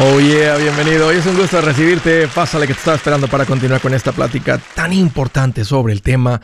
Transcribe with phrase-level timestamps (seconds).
[0.00, 1.06] Oh yeah, bienvenido.
[1.06, 2.26] Hoy es un gusto recibirte.
[2.26, 6.40] Pásale que te estaba esperando para continuar con esta plática tan importante sobre el tema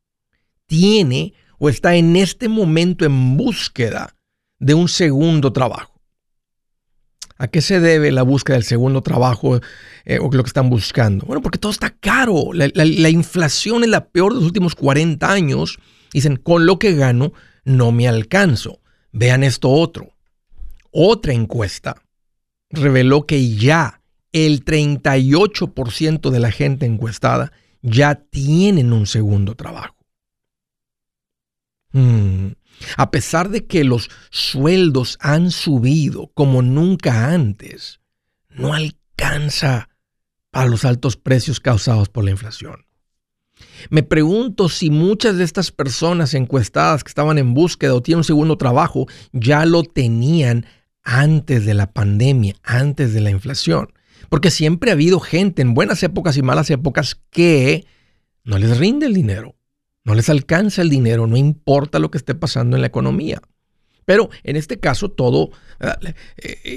[0.66, 4.14] tiene o está en este momento en búsqueda
[4.58, 5.98] de un segundo trabajo.
[7.38, 9.62] ¿A qué se debe la búsqueda del segundo trabajo
[10.04, 11.24] eh, o lo que están buscando?
[11.24, 12.52] Bueno, porque todo está caro.
[12.52, 15.78] La, la, inflación es la peor de los últimos 40 años.
[16.12, 17.32] Dicen, con lo que gano
[17.64, 18.82] no me alcanzo.
[19.10, 20.12] Vean esto otro.
[20.90, 22.02] Otra encuesta
[22.70, 24.00] reveló que ya
[24.32, 29.96] el 38% de la gente encuestada ya tienen un segundo trabajo.
[31.92, 32.52] Hmm.
[32.96, 38.00] A pesar de que los sueldos han subido como nunca antes,
[38.48, 39.88] no alcanza
[40.50, 42.86] para los altos precios causados por la inflación.
[43.90, 48.24] Me pregunto si muchas de estas personas encuestadas que estaban en búsqueda o tienen un
[48.24, 50.66] segundo trabajo ya lo tenían
[51.02, 53.92] antes de la pandemia, antes de la inflación.
[54.28, 57.86] Porque siempre ha habido gente en buenas épocas y malas épocas que
[58.44, 59.56] no les rinde el dinero,
[60.04, 63.40] no les alcanza el dinero, no importa lo que esté pasando en la economía.
[64.04, 65.50] Pero en este caso todo,
[65.80, 66.14] eh,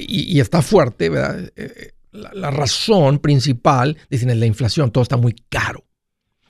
[0.08, 1.52] y, está fuerte, ¿verdad?
[1.56, 5.84] Eh, la, la, razón principal, dicen, es la inflación, todo está muy caro.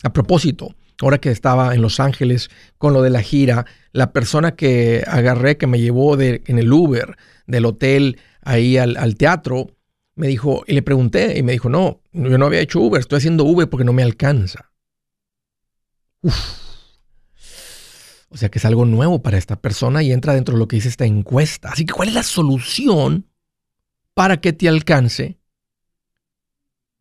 [0.03, 4.55] A propósito, ahora que estaba en Los Ángeles con lo de la gira, la persona
[4.55, 7.17] que agarré, que me llevó en el Uber
[7.47, 9.75] del hotel ahí al, teatro,
[10.15, 13.17] me dijo, y le pregunté, y me dijo, no, yo no había hecho Uber, estoy
[13.17, 14.71] haciendo Uber porque no me alcanza.
[18.29, 20.77] O sea que es algo nuevo para esta persona y entra dentro de lo que
[20.77, 21.69] dice esta encuesta.
[21.69, 23.27] Así que, ¿cuál es la solución
[24.15, 25.37] para que te alcance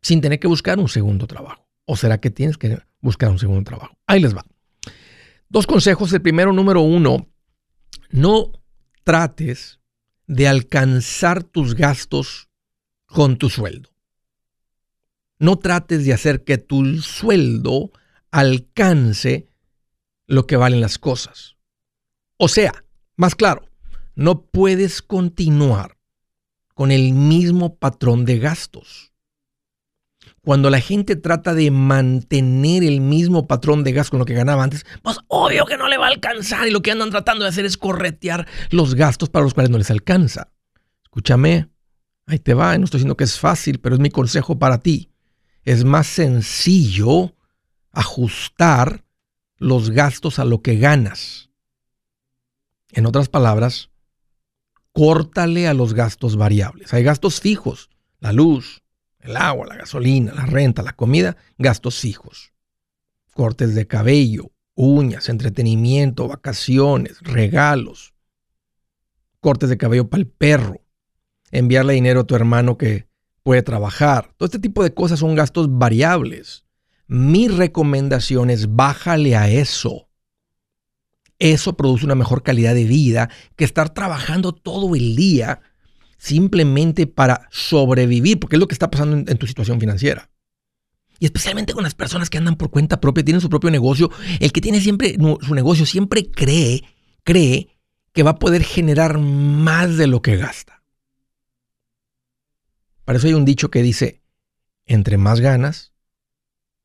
[0.03, 1.67] sin tener que buscar un segundo trabajo?
[1.87, 3.95] ¿O será que tienes que buscar un segundo trabajo?
[4.07, 4.45] Ahí les va.
[5.51, 6.13] Dos consejos.
[6.15, 7.29] El primero, número uno,
[8.11, 8.53] no
[9.05, 9.81] trates
[10.27, 12.49] de alcanzar tus gastos
[13.05, 13.91] con tu sueldo.
[15.39, 17.91] No trates de hacer que tu sueldo
[18.31, 19.49] alcance
[20.27, 21.57] lo que valen las cosas.
[22.39, 22.85] O sea,
[23.17, 23.69] más claro,
[24.15, 25.99] no puedes continuar
[26.75, 29.12] con el mismo patrón de gastos
[30.45, 34.65] cuando la gente trata de mantener el mismo patrón de gas con lo que ganaba
[34.65, 37.51] antes, pues obvio que no le va a alcanzar y lo que andan tratando de
[37.51, 40.53] hacer es corretear los gastos para los cuales no les alcanza.
[41.05, 41.69] Escúchame,
[42.27, 45.11] ahí te va, no estoy diciendo que es fácil, pero es mi consejo para ti.
[45.65, 47.35] Es más sencillo
[47.93, 49.05] ajustar
[49.59, 51.51] los gastos a lo que ganas.
[52.91, 53.91] En otras palabras,
[54.93, 56.93] córtale a los gastos variables.
[56.93, 58.83] Hay gastos fijos, la luz,
[59.23, 62.53] el agua, la gasolina, la renta, la comida, gastos fijos.
[63.35, 68.15] Cortes de cabello, uñas, entretenimiento, vacaciones, regalos.
[69.41, 70.83] Cortes de cabello para el perro.
[71.51, 73.07] Enviarle dinero a tu hermano que
[73.43, 74.33] puede trabajar.
[74.37, 76.65] Todo este tipo de cosas son gastos variables.
[77.07, 80.09] Mi recomendación es bájale a eso.
[81.39, 85.61] Eso produce una mejor calidad de vida que estar trabajando todo el día
[86.23, 90.31] simplemente para sobrevivir, porque es lo que está pasando en, tu situación financiera.
[91.19, 94.09] Y especialmente con las personas que andan por cuenta propia, tienen su propio negocio,
[94.39, 96.85] el que tiene siempre su negocio siempre cree,
[97.25, 97.77] cree
[98.13, 100.85] que va a poder generar más de lo que gasta.
[103.05, 104.23] Para eso hay un dicho que dice,
[104.87, 105.93] entre más ganas,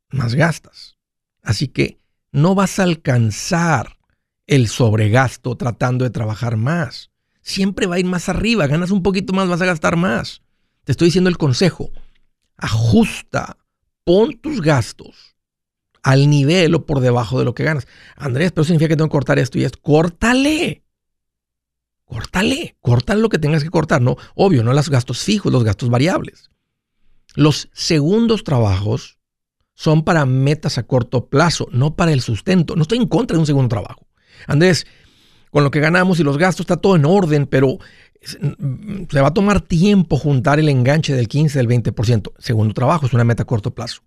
[0.10, 0.98] más gastas.
[1.44, 2.00] Así que
[2.31, 4.00] no vas a alcanzar
[4.48, 7.12] el sobregasto tratando de trabajar más
[7.47, 8.67] siempre va a ir más arriba.
[8.67, 10.41] Ganas un poquito más, vas a gastar más.
[10.83, 11.91] Te estoy diciendo el consejo.
[12.57, 13.57] Ajusta,
[14.03, 15.35] pon tus gastos
[16.03, 17.88] al nivel o por debajo de lo que ganas.
[18.17, 19.79] Andrés, pero eso significa que tengo que cortar esto y esto.
[19.81, 20.83] Córtale.
[22.03, 22.75] Córtale.
[22.81, 24.01] Córtale lo que tengas que cortar.
[24.01, 26.49] No, obvio, no los gastos fijos, los gastos variables.
[27.35, 29.19] Los segundos trabajos
[29.73, 32.75] son para metas a corto plazo, no para el sustento.
[32.75, 34.07] No estoy en contra de un segundo trabajo.
[34.47, 34.85] Andrés,
[35.57, 37.80] con lo que ganamos y los gastos está todo en orden, pero
[38.21, 42.31] se va a tomar tiempo juntar el enganche del 15, del 20%.
[42.38, 44.04] Segundo trabajo es una meta a corto plazo.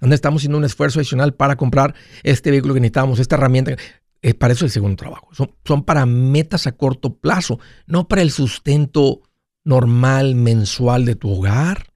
[0.00, 1.94] Donde estamos haciendo un esfuerzo adicional para comprar
[2.24, 3.76] este vehículo que necesitamos, esta herramienta.
[4.22, 5.28] Eh, para eso es el segundo trabajo.
[5.34, 9.22] Son, son para metas a corto plazo, no para el sustento
[9.62, 11.92] normal mensual de tu hogar.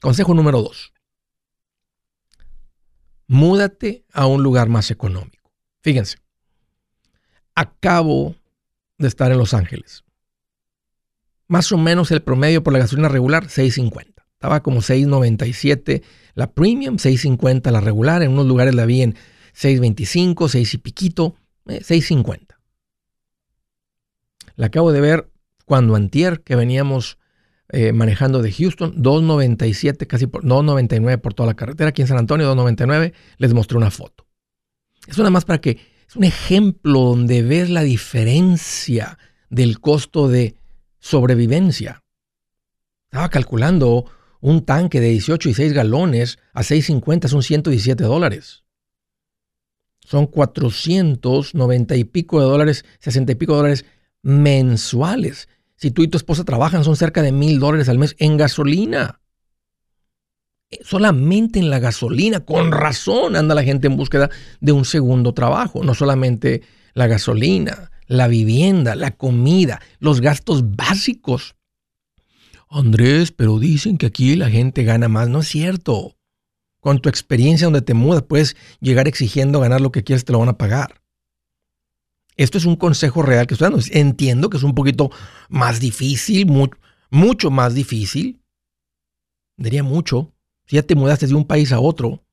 [0.00, 0.92] Consejo número dos.
[3.26, 5.41] Múdate a un lugar más económico.
[5.82, 6.18] Fíjense,
[7.54, 8.36] acabo
[8.98, 10.04] de estar en Los Ángeles.
[11.48, 14.22] Más o menos el promedio por la gasolina regular, 6.50.
[14.32, 16.02] Estaba como 6.97
[16.34, 18.22] la premium, 6.50 la regular.
[18.22, 19.14] En unos lugares la vi en
[19.54, 21.36] 6.25, 6 y piquito,
[21.66, 22.36] 6.50.
[22.40, 22.46] Eh,
[24.56, 25.30] la acabo de ver
[25.66, 27.18] cuando antier que veníamos
[27.68, 31.90] eh, manejando de Houston, 2.97, casi por 2.99 por toda la carretera.
[31.90, 33.12] Aquí en San Antonio, 2.99.
[33.38, 34.26] Les mostré una foto.
[35.06, 35.78] Es nada más para que,
[36.08, 39.18] es un ejemplo donde ves la diferencia
[39.50, 40.56] del costo de
[40.98, 42.02] sobrevivencia.
[43.04, 44.06] Estaba calculando
[44.40, 48.64] un tanque de 18 y 6 galones a 6.50 son 117 dólares.
[50.00, 53.84] Son 490 y pico de dólares, 60 y pico de dólares
[54.20, 55.48] mensuales.
[55.76, 59.21] Si tú y tu esposa trabajan, son cerca de mil dólares al mes en gasolina.
[60.72, 64.30] Eh, solamente en la gasolina, con razón anda la gente en búsqueda
[64.60, 65.84] de un segundo trabajo.
[65.84, 66.62] No solamente
[66.94, 71.56] la gasolina, la vivienda, la comida, los gastos básicos.
[72.70, 75.28] Andrés, pero dicen que aquí la gente gana más.
[75.28, 76.16] No es cierto.
[76.80, 80.38] Con tu experiencia donde te mudas, puedes llegar exigiendo ganar lo que quieres, te lo
[80.38, 81.02] van a pagar.
[82.36, 83.84] Esto es un consejo real que estoy dando.
[83.90, 85.10] Entiendo que es un poquito
[85.50, 86.46] más difícil,
[87.10, 88.40] mucho más difícil.
[89.58, 90.32] Diría mucho.
[90.66, 92.24] Si ya te mudaste de un país a otro,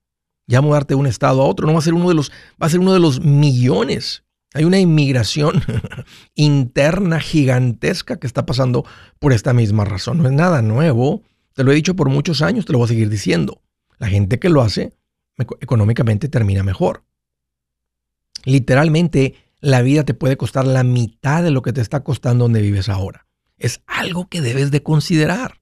[0.47, 2.31] ya mudarte de un estado a otro, no va a ser uno de los,
[2.61, 4.23] va a ser uno de los millones.
[4.53, 5.61] Hay una inmigración
[6.35, 8.83] interna gigantesca que está pasando
[9.19, 10.17] por esta misma razón.
[10.17, 11.21] No es nada nuevo.
[11.53, 13.61] Te lo he dicho por muchos años, te lo voy a seguir diciendo.
[13.99, 14.93] La gente que lo hace
[15.59, 17.03] económicamente termina mejor.
[18.45, 22.61] Literalmente, la vida te puede costar la mitad de lo que te está costando donde
[22.61, 23.27] vives ahora.
[23.57, 25.58] Es algo que debes de considerar.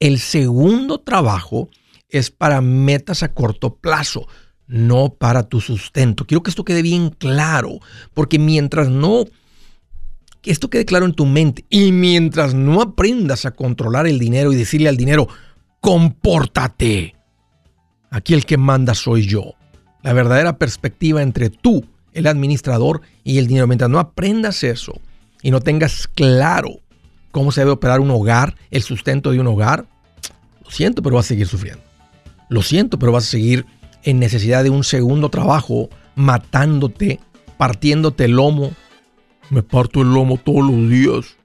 [0.00, 1.68] El segundo trabajo
[2.08, 4.26] es para metas a corto plazo,
[4.66, 6.26] no para tu sustento.
[6.26, 7.80] Quiero que esto quede bien claro,
[8.12, 9.24] porque mientras no,
[10.42, 14.52] que esto quede claro en tu mente, y mientras no aprendas a controlar el dinero
[14.52, 15.28] y decirle al dinero,
[15.80, 17.14] compórtate,
[18.10, 19.54] aquí el que manda soy yo.
[20.02, 23.66] La verdadera perspectiva entre tú el administrador y el dinero.
[23.66, 25.00] Mientras no aprendas eso
[25.42, 26.80] y no tengas claro
[27.34, 29.86] cómo se debe operar un hogar, el sustento de un hogar,
[30.64, 31.82] lo siento, pero vas a seguir sufriendo.
[32.48, 33.66] Lo siento, pero vas a seguir
[34.04, 37.18] en necesidad de un segundo trabajo, matándote,
[37.58, 38.70] partiéndote el lomo.
[39.50, 41.36] Me parto el lomo todos los días.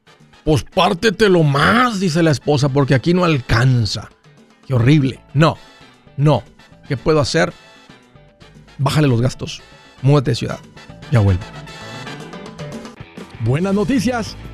[0.44, 4.10] Pues pártetelo más, dice la esposa, porque aquí no alcanza.
[4.68, 5.20] Qué horrible.
[5.34, 5.58] No,
[6.18, 6.44] no.
[6.88, 7.52] ¿Qué puedo hacer?
[8.78, 9.60] Bájale los gastos.
[10.04, 10.60] Múdate de ciudad.
[11.12, 11.42] Ya vuelvo.
[13.44, 14.38] Buenas noticias.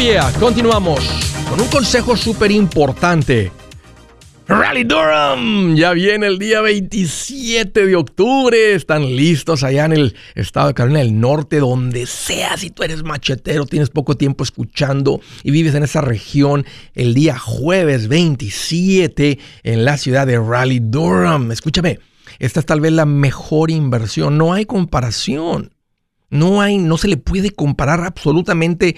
[0.00, 1.00] Oh continuamos
[1.50, 3.50] con un consejo súper importante.
[4.46, 10.68] Rally Durham, ya viene el día 27 de octubre, están listos allá en el estado
[10.68, 15.50] de Carolina del Norte, donde sea, si tú eres machetero, tienes poco tiempo escuchando y
[15.50, 16.64] vives en esa región,
[16.94, 21.50] el día jueves 27 en la ciudad de Rally Durham.
[21.50, 21.98] Escúchame,
[22.38, 25.72] esta es tal vez la mejor inversión, no hay comparación.
[26.30, 28.96] No hay, no se le puede comparar absolutamente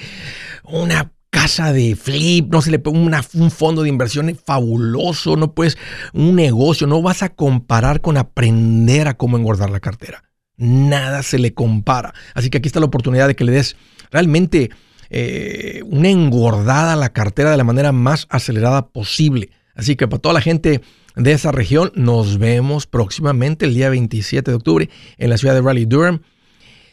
[0.64, 5.78] una casa de flip, no se le puede un fondo de inversión fabuloso, no puedes
[6.12, 10.24] un negocio, no vas a comparar con aprender a cómo engordar la cartera.
[10.56, 12.12] Nada se le compara.
[12.34, 13.76] Así que aquí está la oportunidad de que le des
[14.10, 14.70] realmente
[15.08, 19.50] eh, una engordada a la cartera de la manera más acelerada posible.
[19.74, 20.82] Así que para toda la gente
[21.16, 25.62] de esa región, nos vemos próximamente el día 27 de octubre en la ciudad de
[25.62, 26.20] Raleigh Durham.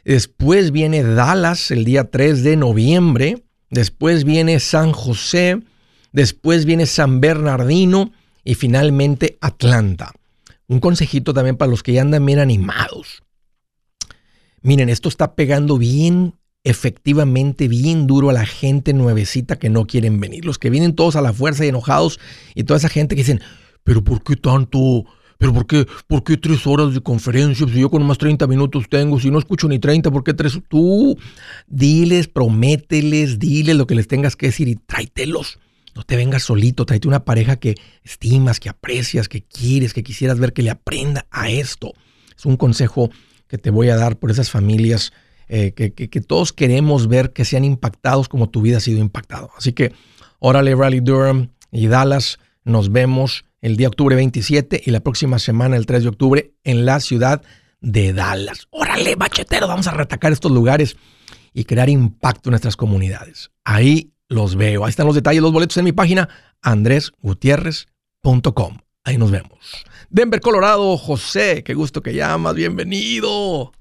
[0.08, 3.44] Después viene Dallas el día 3 de noviembre.
[3.70, 5.60] Después viene San José.
[6.14, 8.14] Después viene San Bernardino.
[8.46, 10.14] Y finalmente Atlanta.
[10.70, 13.22] Un consejito también para los que ya andan bien animados.
[14.62, 20.22] Miren, esto está pegando bien, efectivamente, bien duro a la gente nuevecita que no quieren
[20.22, 20.46] venir.
[20.46, 22.18] Los que vienen todos a la fuerza y enojados
[22.56, 23.42] y toda esa gente que dicen,
[23.84, 25.04] pero ¿por qué tanto?
[25.38, 27.68] ¿Pero por qué, por qué tres horas de conferencia?
[27.68, 30.60] Si yo con más 30 minutos tengo, si no escucho ni 30, ¿por qué tres?
[30.68, 31.18] Tú
[31.68, 35.60] diles, promételes, diles lo que les tengas que decir y tráetelos.
[35.96, 40.40] No te vengas solito, tráete una pareja que estimas, que aprecias, que quieres, que quisieras
[40.40, 41.94] ver que le aprenda a esto.
[42.38, 43.10] Es un consejo
[43.48, 45.12] que te voy a dar por esas familias
[45.50, 49.50] eh, que, que, todos queremos ver que sean impactados como tu vida ha sido impactado.
[49.58, 49.94] Así que,
[50.40, 55.76] órale, Rally Durham y Dallas, nos vemos el día octubre 27 y la próxima semana,
[55.76, 57.42] el 3 de octubre, en la ciudad
[57.82, 58.68] de Dallas.
[58.72, 60.98] Órale, bachetero, vamos a retacar estos lugares
[61.54, 63.52] y crear impacto en nuestras comunidades.
[63.64, 64.86] Ahí los veo.
[64.86, 66.30] Ahí están los detalles, los boletos en mi página,
[66.62, 68.78] andresgutierrez.com.
[69.04, 69.84] Ahí nos vemos.
[70.10, 73.72] Denver, Colorado, José, qué gusto que llamas, bienvenido.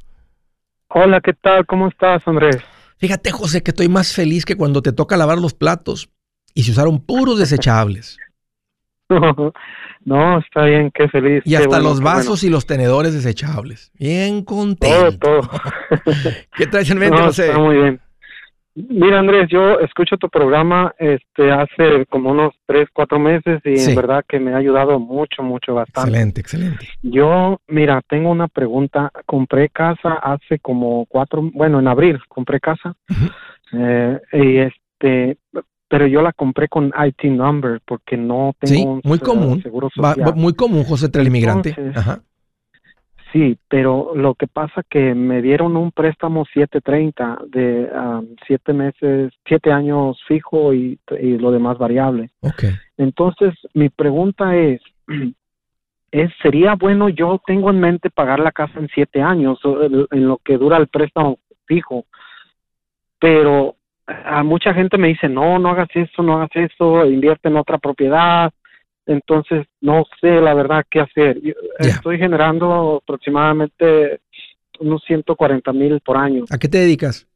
[0.89, 1.67] Hola, ¿qué tal?
[1.67, 2.57] ¿Cómo estás, Andrés?
[2.99, 6.09] Fíjate, José, que estoy más feliz que cuando te toca lavar los platos
[6.55, 8.19] y se usaron puros desechables.
[10.05, 11.43] No, está bien, qué feliz.
[11.45, 13.91] Y hasta los vasos y los tenedores desechables.
[13.99, 15.19] Bien contento.
[15.19, 15.51] Todo, todo.
[16.57, 17.47] ¿Qué traes en mente, José?
[17.49, 18.01] Está muy bien.
[18.77, 23.97] Mira, Andrés, yo escucho tu programa este hace como unos tres, cuatro meses y en
[23.97, 26.11] verdad que me ha ayudado mucho, mucho, bastante.
[26.11, 26.89] Excelente, excelente.
[27.03, 29.11] Yo, mira, tengo una pregunta.
[29.25, 32.95] Compré casa hace como cuatro, bueno, en abril compré casa.
[33.73, 35.39] eh, y este,
[35.89, 40.35] pero yo la compré con IT number porque no tengo un muy común, seguro social.
[40.35, 41.75] muy común, José, entre el inmigrante.
[41.95, 42.23] Ajá.
[43.33, 49.33] Sí, pero lo que pasa que me dieron un préstamo 730 de um, siete meses,
[49.47, 52.31] siete años fijo y, y, lo demás variable.
[52.41, 52.71] Okay.
[52.97, 54.81] Entonces, mi pregunta es,
[56.13, 60.39] es, ¿sería bueno, yo tengo en mente pagar la casa en siete años, en lo
[60.39, 62.07] que dura el préstamo fijo,
[63.19, 63.76] pero
[64.07, 67.79] a mucha gente me dice, no, no hagas eso, no hagas eso, invierte en otra
[67.79, 68.53] propiedad.
[69.05, 71.41] Entonces, no sé la verdad qué hacer.
[71.79, 74.21] Estoy generando aproximadamente
[74.81, 76.45] unos 140 mil por año.
[76.51, 77.27] ¿A qué te dedicas?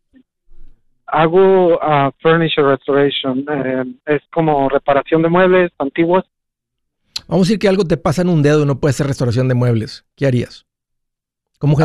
[1.06, 3.44] Hago uh, furniture restoration.
[3.48, 6.24] Eh, es como reparación de muebles antiguos.
[7.26, 9.48] Vamos a decir que algo te pasa en un dedo y no puede ser restauración
[9.48, 10.04] de muebles.
[10.16, 10.66] ¿Qué harías?
[11.58, 11.76] ¿Cómo,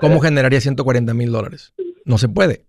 [0.00, 1.72] cómo, generaría 140 mil dólares?
[2.04, 2.66] No se puede.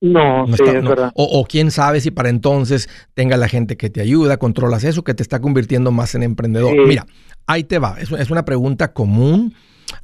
[0.00, 1.12] No, sí, es verdad.
[1.14, 5.14] O, quién sabe si para entonces tenga la gente que te ayuda, controlas eso, que
[5.14, 6.74] te está convirtiendo más en emprendedor.
[6.86, 7.06] Mira,
[7.46, 7.96] ahí te va.
[8.00, 9.54] Es, es una pregunta común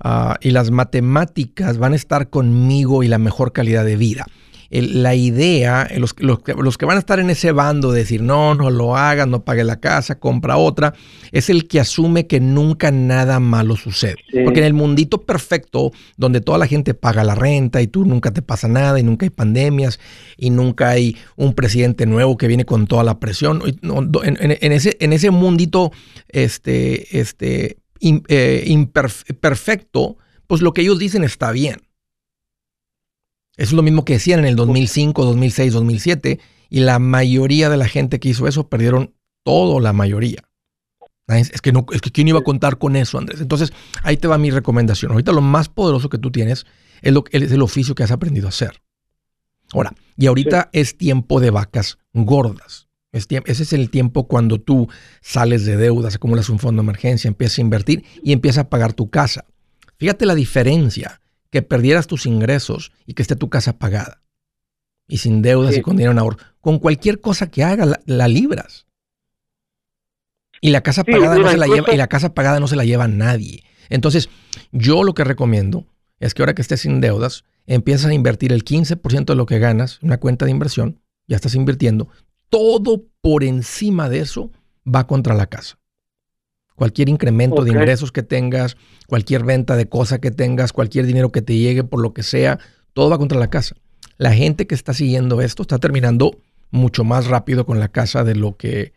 [0.01, 4.27] ah, y las matemáticas van a estar conmigo y la mejor calidad de vida
[4.71, 8.55] la idea, los, los, los, que van a estar en ese bando de decir, no,
[8.55, 10.95] no lo hagas, no pague la casa, compra otra,
[11.33, 14.17] es el que asume que nunca nada malo sucede.
[14.45, 18.33] Porque en el mundito perfecto, donde toda la gente paga la renta y tú nunca
[18.33, 20.01] te pasa nada y nunca hay pandemias
[20.37, 25.13] y nunca hay un presidente nuevo que viene con toda la presión, en, ese, en
[25.13, 25.93] ese mundito
[26.29, 31.86] este, este, eh, imperfecto, pues lo que ellos dicen está bien.
[33.57, 36.41] Eso es lo mismo que decían en el 2005, 2006, 2007.
[36.69, 40.43] Y la mayoría de la gente que hizo eso perdieron todo, la mayoría.
[41.29, 43.41] Es que, no, es que quién iba a contar con eso, Andrés.
[43.41, 43.73] Entonces,
[44.03, 45.11] ahí te va mi recomendación.
[45.11, 46.67] Ahorita lo más poderoso que tú tienes
[47.03, 48.81] es, lo, es el oficio que has aprendido a hacer.
[49.73, 52.89] Ahora, y ahorita es tiempo de vacas gordas.
[53.13, 54.89] ese es el tiempo cuando tú
[55.21, 58.93] sales de deudas, acumulas un fondo de emergencia, empiezas a invertir y empiezas a pagar
[58.93, 59.45] tu casa.
[59.99, 61.21] Fíjate la diferencia
[61.51, 64.23] que perdieras tus ingresos y que esté tu casa pagada.
[65.09, 66.39] Y sin deudas y con dinero en ahorro.
[66.61, 68.87] Con cualquier cosa que haga, la, libras.
[70.61, 72.85] Y la casa pagada no se la lleva, y la casa pagada no se la
[72.85, 73.63] lleva nadie.
[73.89, 74.29] Entonces,
[74.73, 75.87] yo lo que recomiendo
[76.19, 79.59] es que ahora que estés sin deudas, empiezas a invertir el 15% de lo que
[79.59, 82.09] ganas en una cuenta de inversión, ya estás invirtiendo,
[82.49, 84.51] todo por encima de eso
[84.87, 85.79] va contra la casa.
[86.77, 91.43] Cualquier incremento de ingresos que tengas, cualquier venta de cosa que tengas, cualquier dinero que
[91.43, 92.59] te llegue por lo que sea,
[92.93, 93.77] todo va contra la casa.
[94.19, 96.33] La gente que está siguiendo esto está terminando
[96.71, 98.93] mucho más rápido con la casa de lo que,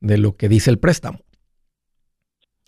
[0.00, 1.20] de lo que dice el préstamo.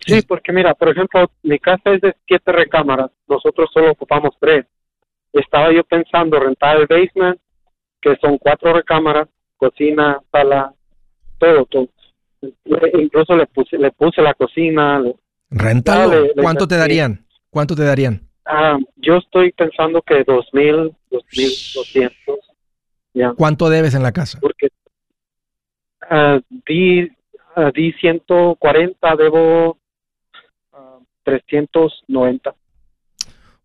[0.05, 4.65] Sí, porque mira, por ejemplo, mi casa es de siete recámaras, nosotros solo ocupamos tres.
[5.31, 7.39] Estaba yo pensando rentar el basement,
[8.01, 10.73] que son cuatro recámaras, cocina, sala,
[11.37, 11.87] todo, todo
[12.99, 15.01] incluso le puse, le puse la cocina.
[15.49, 16.27] Rentalo.
[16.35, 17.25] ¿Cuánto te darían?
[17.49, 18.21] ¿Cuánto te darían?
[18.45, 22.39] Ah, yo estoy pensando que dos mil, dos mil doscientos.
[23.37, 24.39] ¿Cuánto debes en la casa?
[24.41, 24.69] Porque
[26.09, 27.03] uh, di,
[27.55, 29.77] uh, di 140, debo
[31.23, 32.55] 390.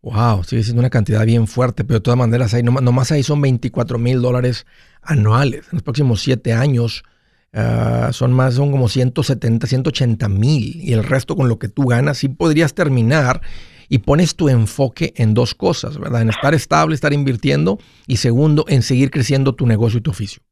[0.01, 3.41] Wow, sigue siendo una cantidad bien fuerte, pero de todas maneras, ahí, nomás ahí son
[3.41, 4.67] 24 mil dólares
[5.03, 5.67] anuales.
[5.73, 7.05] En los próximos siete años,
[7.53, 11.87] Ah, son más, son como 170, 180 mil y el resto con lo que tú
[11.87, 13.41] ganas, sí podrías terminar
[13.89, 16.23] y pones tu enfoque en dos cosas, ¿verdad?
[16.23, 20.43] En estar estable, estar invirtiendo y segundo, en seguir creciendo tu negocio y tu oficio.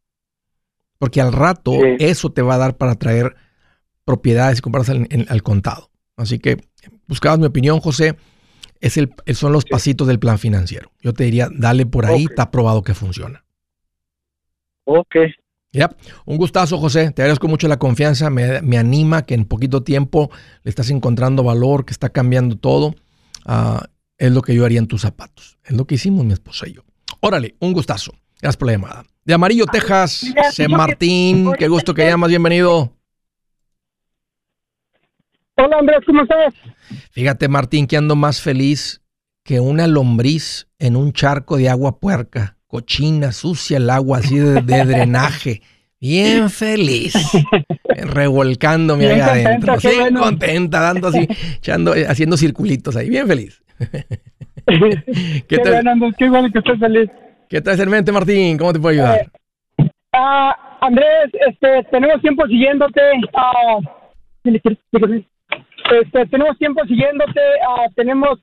[0.99, 3.37] Porque al rato eso te va a dar para traer
[4.07, 4.97] propiedades y comprarlas
[5.29, 5.91] al, contado.
[6.17, 6.57] Así que
[7.07, 8.17] buscabas mi opinión, José.
[8.81, 10.91] Es el, son los pasitos del plan financiero.
[11.03, 13.45] Yo te diría, dale por ahí, está probado que funciona.
[14.85, 15.17] Ok,
[15.77, 15.91] ya,
[16.25, 17.11] un gustazo, José.
[17.13, 18.31] Te agradezco mucho la confianza.
[18.31, 20.31] Me, anima que en poquito tiempo
[20.63, 22.95] le estás encontrando valor, que está cambiando todo.
[23.45, 23.87] Ah,
[24.19, 25.59] es lo que yo haría en tus zapatos.
[25.65, 26.83] Es lo que hicimos mi esposa y yo.
[27.21, 28.13] Órale, un gustazo.
[28.41, 29.05] Gracias por la llamada.
[29.25, 31.53] De Amarillo, Texas, San Martín.
[31.59, 32.31] Qué gusto que llamas.
[32.31, 32.93] Bienvenido.
[35.57, 36.55] Hola, Andrés, ¿cómo estás?
[37.11, 39.03] Fíjate, Martín, que ando más feliz
[39.43, 44.61] que una lombriz en un charco de agua puerca cochina, sucia el agua así de,
[44.63, 45.63] drenaje.
[45.99, 47.15] Bien feliz,
[47.89, 49.81] revolcándome ahí adentro.
[49.81, 51.27] Sí, contenta, dando así,
[51.57, 53.63] echando, eh, haciendo circulitos ahí, bien feliz.
[54.67, 56.15] ¿Qué, tal?
[56.19, 57.11] qué bueno que estés feliz.
[57.49, 58.59] ¿Qué tal, mente, Martín?
[58.59, 59.21] ¿Cómo te puedo ayudar?
[59.79, 63.01] Eh, ah, Andrés, este, tenemos tiempo siguiéndote.
[63.33, 63.81] Uh,
[64.45, 67.41] este, tenemos tiempo siguiéndote.
[67.41, 68.41] Uh, tenemos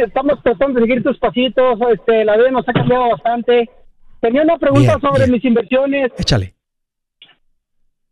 [0.00, 3.68] estamos tratando de seguir tus pasitos, este, la vida nos ha cambiado bastante.
[4.20, 6.12] Tenía una pregunta sobre mis inversiones.
[6.18, 6.54] Échale.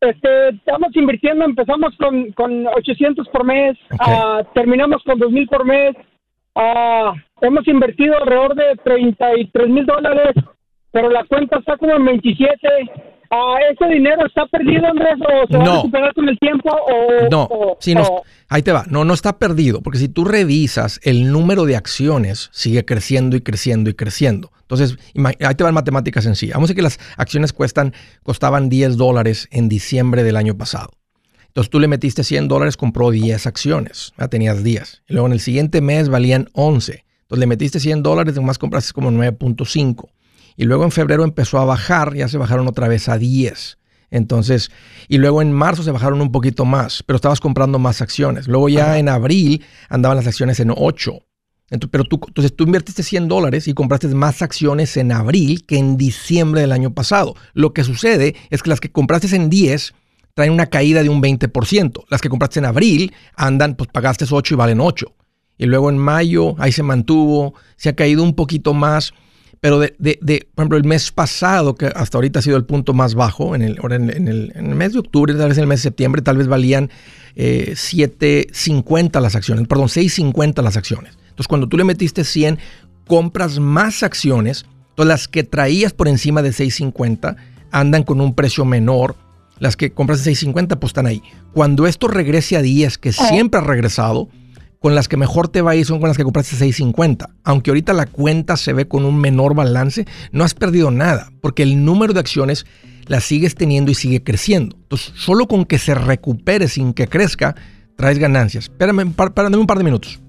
[0.00, 5.94] Este, estamos invirtiendo, empezamos con, con 800 por mes, ah, terminamos con 2000 por mes.
[6.54, 10.34] Uh, hemos invertido alrededor de 33 mil dólares,
[10.90, 12.58] pero la cuenta está como en 27.
[13.34, 16.68] Ah, ¿Ese dinero está perdido, Andrés, o se va a recuperar con el tiempo?
[16.70, 17.48] O, no,
[17.94, 18.84] no, ahí te va.
[18.90, 23.40] No, no está perdido, porque si tú revisas, el número de acciones sigue creciendo y
[23.40, 24.52] creciendo y creciendo.
[24.60, 24.98] Entonces,
[25.40, 26.52] ahí te va en matemática sencilla.
[26.54, 30.90] Vamos a decir que las acciones cuestan, costaban 10 dólares en diciembre del año pasado.
[31.46, 35.04] Entonces tú le metiste 100 dólares, compró 10 acciones, ya tenías 10.
[35.08, 37.04] Y luego en el siguiente mes valían 11.
[37.22, 40.10] Entonces le metiste 100 dólares, además compraste como 9.5
[40.56, 43.78] y luego en febrero empezó a bajar, ya se bajaron otra vez a 10.
[44.10, 44.70] Entonces,
[45.08, 48.46] y luego en marzo se bajaron un poquito más, pero estabas comprando más acciones.
[48.46, 51.18] Luego ya en abril andaban las acciones en 8.
[51.90, 55.96] pero tú, entonces tú invertiste 100 dólares y compraste más acciones en abril que en
[55.96, 57.34] diciembre del año pasado.
[57.54, 59.94] Lo que sucede es que las que compraste en 10
[60.34, 62.04] traen una caída de un 20%.
[62.10, 65.06] Las que compraste en abril andan, pues pagaste 8 y valen 8.
[65.58, 69.14] Y luego en mayo ahí se mantuvo, se ha caído un poquito más.
[69.62, 72.94] Pero de, de, por ejemplo, el mes pasado, que hasta ahorita ha sido el punto
[72.94, 75.68] más bajo, en el, en el, en el mes de octubre, tal vez en el
[75.68, 76.90] mes de septiembre, tal vez valían
[77.36, 81.12] eh, 7.50 las acciones, perdón, 6.50 las acciones.
[81.28, 82.58] Entonces, cuando tú le metiste 100,
[83.06, 87.36] compras más acciones, todas las que traías por encima de 6.50
[87.70, 89.14] andan con un precio menor
[89.60, 91.22] las que compras de 6.50 pues están ahí.
[91.52, 94.28] Cuando esto regrese a 10, que siempre ha regresado,
[94.82, 97.28] con las que mejor te va a ir son con las que compraste 6.50.
[97.44, 101.62] Aunque ahorita la cuenta se ve con un menor balance, no has perdido nada, porque
[101.62, 102.66] el número de acciones
[103.06, 104.76] las sigues teniendo y sigue creciendo.
[104.76, 107.54] Entonces, solo con que se recupere sin que crezca,
[107.96, 108.64] traes ganancias.
[108.64, 110.20] Espérame, párame un par de minutos.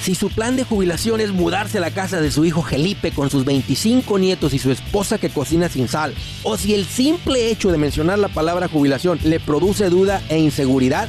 [0.00, 3.30] Si su plan de jubilación es mudarse a la casa de su hijo Felipe con
[3.30, 7.70] sus 25 nietos y su esposa que cocina sin sal, o si el simple hecho
[7.70, 11.08] de mencionar la palabra jubilación le produce duda e inseguridad,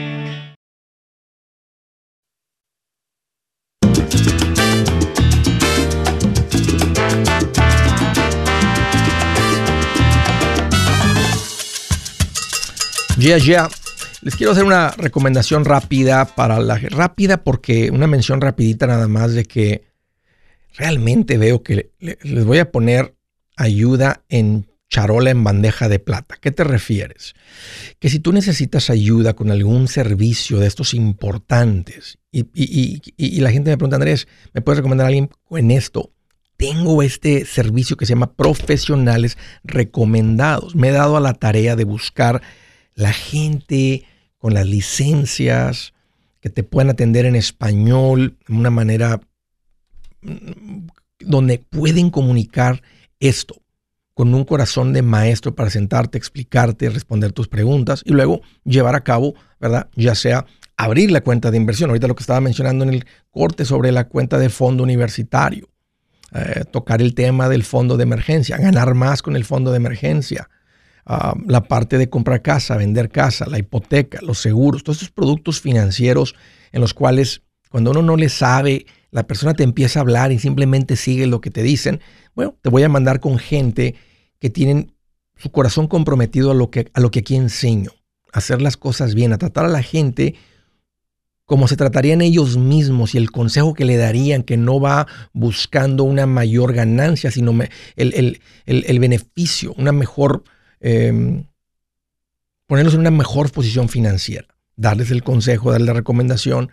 [13.21, 13.69] Ya, ya.
[14.23, 19.33] Les quiero hacer una recomendación rápida para la rápida porque una mención rapidita nada más
[19.33, 19.83] de que
[20.75, 23.15] realmente veo que les voy a poner
[23.55, 26.39] ayuda en charola en bandeja de plata.
[26.41, 27.35] ¿Qué te refieres?
[27.99, 33.69] Que si tú necesitas ayuda con algún servicio de estos importantes y, y la gente
[33.69, 36.11] me pregunta, Andrés, ¿me puedes recomendar a alguien en esto?
[36.57, 40.75] Tengo este servicio que se llama profesionales recomendados.
[40.75, 42.41] Me he dado a la tarea de buscar
[43.01, 44.05] la gente
[44.37, 45.93] con las licencias
[46.39, 49.19] que te puedan atender en español de una manera
[50.21, 50.87] mm,
[51.19, 52.81] donde pueden comunicar
[53.19, 53.55] esto
[54.13, 59.03] con un corazón de maestro para sentarte, explicarte, responder tus preguntas y luego llevar a
[59.03, 59.89] cabo, ¿verdad?
[59.95, 60.45] Ya sea
[60.77, 64.07] abrir la cuenta de inversión, ahorita lo que estaba mencionando en el corte sobre la
[64.07, 65.69] cuenta de fondo universitario,
[66.33, 70.49] eh, tocar el tema del fondo de emergencia, ganar más con el fondo de emergencia,
[71.13, 75.59] Ah, la parte de comprar casa, vender casa, la hipoteca, los seguros, todos estos productos
[75.59, 76.35] financieros
[76.71, 80.39] en los cuales cuando uno no le sabe, la persona te empieza a hablar y
[80.39, 81.99] simplemente sigue lo que te dicen.
[82.33, 83.95] Bueno, te voy a mandar con gente
[84.39, 84.93] que tienen
[85.35, 87.91] su corazón comprometido a lo que, a lo que aquí enseño,
[88.31, 90.35] a hacer las cosas bien, a tratar a la gente
[91.43, 96.05] como se tratarían ellos mismos y el consejo que le darían, que no va buscando
[96.05, 97.51] una mayor ganancia, sino
[97.97, 100.45] el, el beneficio, una mejor
[100.81, 101.45] Em,
[102.65, 106.71] ponerlos en una mejor posición financiera, darles el consejo, darles la recomendación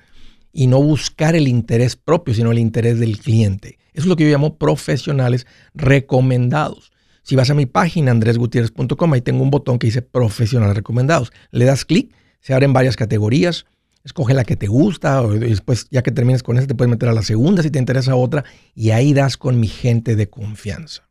[0.52, 3.78] y no buscar el interés propio, sino el interés del cliente.
[3.92, 6.90] Eso es lo que yo llamo profesionales recomendados.
[7.22, 11.30] Si vas a mi página andresgutierrez.com, ahí tengo un botón que dice profesionales recomendados.
[11.50, 13.66] Le das clic, se abren varias categorías,
[14.04, 17.10] escoge la que te gusta, o después ya que termines con esa te puedes meter
[17.10, 18.44] a la segunda si te interesa otra,
[18.74, 21.08] y ahí das con mi gente de confianza.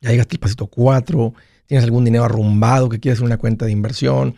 [0.00, 1.34] Ya llegaste al pasito 4,
[1.70, 4.34] tienes algún dinero arrumbado que quieres una cuenta de inversión,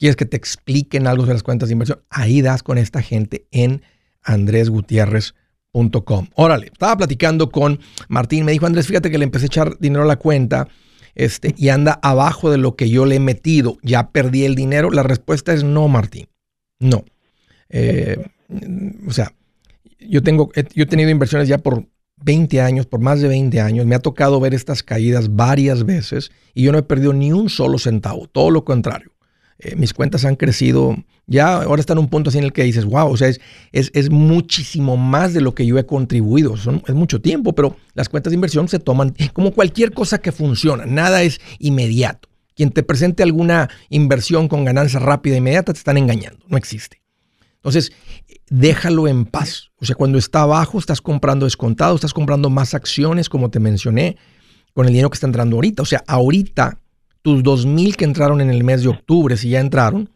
[0.00, 3.46] quieres que te expliquen algo sobre las cuentas de inversión, ahí das con esta gente
[3.52, 3.82] en
[4.24, 6.26] andresgutierrez.com.
[6.34, 10.02] Órale, estaba platicando con Martín, me dijo Andrés, fíjate que le empecé a echar dinero
[10.02, 10.66] a la cuenta
[11.14, 14.90] este, y anda abajo de lo que yo le he metido, ya perdí el dinero.
[14.90, 16.26] La respuesta es no, Martín,
[16.80, 17.04] no.
[17.68, 18.16] Eh,
[19.06, 19.32] o sea,
[20.00, 21.86] yo tengo, yo he tenido inversiones ya por
[22.24, 26.30] 20 años, por más de 20 años, me ha tocado ver estas caídas varias veces
[26.54, 29.12] y yo no he perdido ni un solo centavo, todo lo contrario.
[29.58, 32.64] Eh, mis cuentas han crecido, ya ahora están en un punto así en el que
[32.64, 33.40] dices, wow, o sea, es,
[33.72, 38.32] es, muchísimo más de lo que yo he contribuido, es mucho tiempo, pero las cuentas
[38.32, 42.28] de inversión se toman como cualquier cosa que funciona, nada es inmediato.
[42.54, 47.01] Quien te presente alguna inversión con ganancia rápida e inmediata te están engañando, no existe.
[47.62, 47.92] Entonces,
[48.50, 49.70] déjalo en paz.
[49.76, 54.16] O sea, cuando está abajo, estás comprando descontado, estás comprando más acciones, como te mencioné,
[54.74, 55.82] con el dinero que está entrando ahorita.
[55.82, 56.78] O sea, ahorita,
[57.22, 60.10] tus 2.000 que entraron en el mes de octubre, si ya entraron,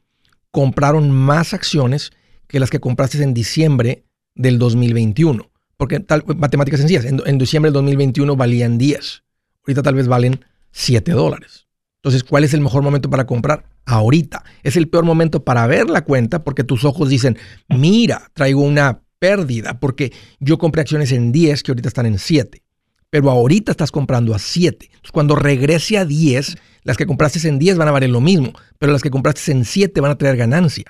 [0.51, 2.11] compraron más acciones
[2.49, 4.05] que las que compraste en diciembre
[4.35, 5.49] del 2021.
[5.77, 9.23] Porque tal, matemáticas sencillas, en, en diciembre del 2021 valían 10.
[9.63, 11.66] Ahorita tal vez valen 7 dólares.
[12.07, 13.65] Entonces, ¿cuál es el mejor momento para comprar?
[13.85, 14.45] Ahorita.
[14.63, 17.37] Es el peor momento para ver la cuenta porque tus ojos dicen,
[17.69, 22.63] mira, traigo una pérdida porque yo compré acciones en 10 que ahorita están en 7.
[23.11, 24.87] Pero ahorita estás comprando a 7.
[24.87, 28.53] Entonces, cuando regrese a 10, las que compraste en 10 van a valer lo mismo,
[28.79, 30.85] pero las que compraste en 7 van a traer ganancia.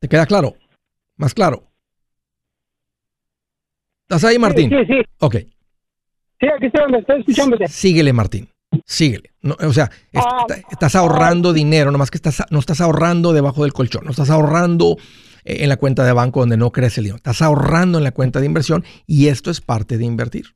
[0.00, 0.54] ¿Te queda claro?
[1.16, 1.69] ¿Más claro?
[4.10, 4.68] ¿Estás ahí, Martín?
[4.70, 5.00] Sí, sí, sí.
[5.20, 5.36] Ok.
[6.40, 7.68] Sí, aquí estoy, estoy escuchándote.
[7.68, 8.48] Síguele, Martín.
[8.84, 9.30] Síguele.
[9.40, 13.72] No, o sea, Ah, estás ahorrando dinero, nomás que estás, no estás ahorrando debajo del
[13.72, 14.96] colchón, no estás ahorrando
[15.44, 18.10] eh, en la cuenta de banco donde no crece el dinero, estás ahorrando en la
[18.10, 20.46] cuenta de inversión y esto es parte de invertir.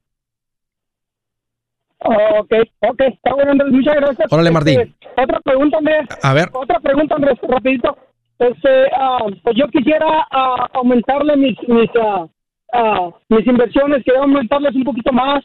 [2.00, 4.32] Ok, ok, está bueno, Andrés, muchas gracias.
[4.32, 4.80] Órale, Martín.
[4.80, 6.08] Este, otra pregunta, Andrés.
[6.24, 7.96] A ver, Otra pregunta, Andrés, rapidito.
[8.40, 12.26] Este, ah, pues yo quisiera ah, aumentarle mis mis, ah,
[12.74, 15.42] ah, mis inversiones, quería aumentarles un poquito más.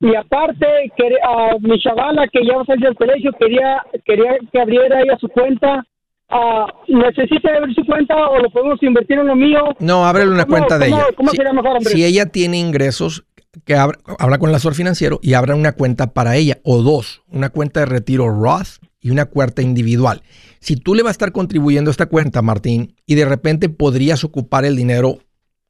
[0.00, 4.36] Y aparte, quería, ah, mi chavala que ya va a salir del colegio, quería, quería
[4.52, 5.84] que abriera ella su cuenta.
[6.28, 9.60] Ah, ¿Necesita abrir su cuenta o lo podemos invertir en lo mío?
[9.78, 11.06] no, ábrele una ¿Cómo- cuenta de cómo- ella.
[11.16, 11.84] cómo Si- sería mejor?
[11.84, 13.24] Si ella tiene ingresos,
[13.64, 17.22] que abra- habla con el asesor financiero y abra una cuenta para ella o dos,
[17.30, 20.22] una cuenta de retiro Roth y una cuenta individual.
[20.58, 24.24] Si tú le vas a estar contribuyendo a esta cuenta, Martín, y de repente podrías
[24.24, 25.18] ocupar el dinero,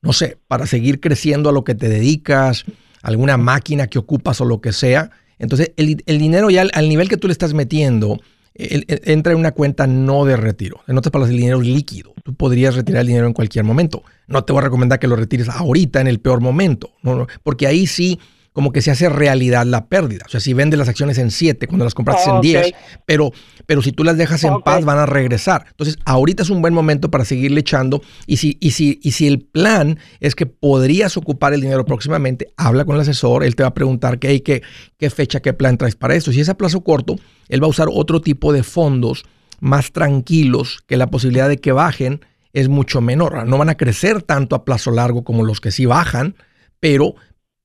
[0.05, 2.65] no sé, para seguir creciendo a lo que te dedicas,
[3.03, 7.17] alguna máquina que ocupas o lo que sea, entonces el, dinero ya al, nivel que
[7.17, 8.21] tú le estás metiendo,
[8.55, 10.81] entra en una cuenta no de retiro.
[10.87, 12.15] En otras palabras, el dinero líquido.
[12.23, 14.05] Tú podrías retirar el dinero en cualquier momento.
[14.29, 17.67] No te voy a recomendar que lo retires ahorita en el peor momento, no, porque
[17.67, 18.21] ahí sí
[18.55, 20.23] como que se hace realidad la pérdida.
[20.27, 22.43] O sea, si vendes las acciones en 7 cuando las compraste Ah, en ok.
[22.45, 22.73] 10,
[23.05, 23.33] pero,
[23.67, 25.67] pero si tú las dejas en paz van a regresar.
[25.71, 29.27] Entonces, ahorita es un buen momento para seguirle echando y si, y si, y si
[29.27, 33.65] el plan es que podrías ocupar el dinero próximamente, habla con el asesor, él te
[33.65, 34.63] va a preguntar qué, qué,
[34.99, 36.31] qué fecha, qué plan traes para esto.
[36.31, 37.17] Si es a plazo corto,
[37.49, 39.25] él va a usar otro tipo de fondos
[39.59, 43.49] más tranquilos que la posibilidad de que bajen es mucho menor.
[43.49, 46.37] No van a crecer tanto a plazo largo como los que sí bajan,
[46.79, 47.17] pero,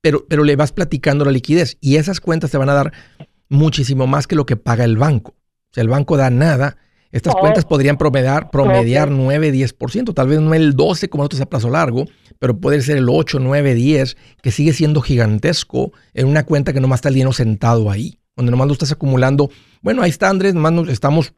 [0.01, 2.93] pero, pero le vas platicando la liquidez y esas cuentas te van a dar
[3.49, 5.31] muchísimo más que lo que paga el banco.
[5.31, 6.77] O sea, el banco da nada.
[7.11, 7.39] Estas Oh.
[7.39, 9.15] cuentas podrían promediar, promediar Ok.
[9.17, 12.05] 9, 10%, tal vez no el 12 como nosotros a plazo largo,
[12.37, 16.79] pero puede ser el 8, 9, 10, que sigue siendo gigantesco en una cuenta que
[16.79, 19.49] nomás está el dinero sentado ahí, donde nomás lo estás acumulando.
[19.81, 21.33] Bueno, ahí está Andrés, nomás nos estamos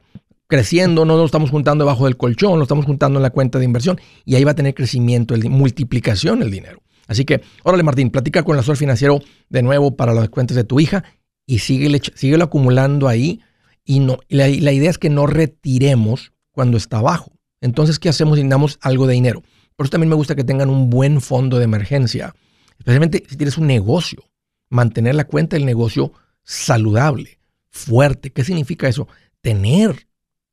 [0.46, 3.64] creciendo, no lo estamos juntando debajo del colchón, lo estamos juntando en la cuenta de
[3.64, 6.82] inversión y ahí va a tener crecimiento, el, multiplicación el dinero.
[7.06, 10.64] Así que, órale Martín, platica con el asesor financiero de nuevo para las cuentas de
[10.64, 11.04] tu hija
[11.46, 13.40] y síguele, síguelo acumulando ahí
[13.84, 17.32] y no, la, idea es que no retiremos cuando está abajo.
[17.60, 18.38] Entonces, ¿qué hacemos?
[18.38, 19.42] si damos algo de dinero.
[19.76, 22.34] Por eso también me gusta que tengan un buen fondo de emergencia,
[22.78, 24.24] especialmente si tienes un negocio.
[24.68, 26.12] Mantener la cuenta del negocio
[26.44, 27.38] saludable,
[27.68, 28.30] fuerte.
[28.30, 29.06] ¿Qué significa eso?
[29.42, 30.06] Tener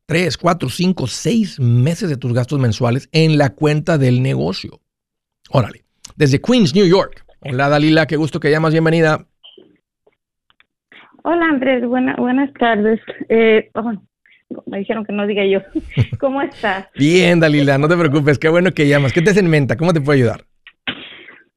[0.05, 4.81] tres, cuatro, cinco, seis meses de tus gastos mensuales en la cuenta del negocio.
[5.49, 5.85] Órale.
[6.19, 7.23] Desde Queens, New York.
[7.39, 8.73] Hola Dalila, qué gusto que llamas.
[8.73, 9.25] Bienvenida.
[11.23, 12.99] Hola Andrés, buena, buenas tardes.
[13.29, 13.93] Eh, oh,
[14.65, 15.59] me dijeron que no diga yo.
[16.19, 16.87] ¿Cómo estás?
[16.95, 18.37] Bien, Dalila, no te preocupes.
[18.37, 19.13] Qué bueno que llamas.
[19.13, 19.77] ¿Qué te hace en mente?
[19.77, 20.41] ¿Cómo te puedo ayudar?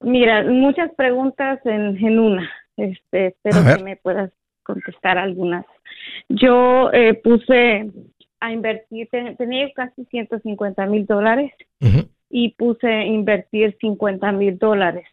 [0.01, 2.49] Mira, muchas preguntas en, en una.
[2.77, 4.31] Este, espero que me puedas
[4.63, 5.67] contestar algunas.
[6.29, 7.91] Yo eh, puse
[8.39, 15.05] a invertir, te- tenía casi 150 mil dólares Ujú, y puse invertir 50 mil dólares.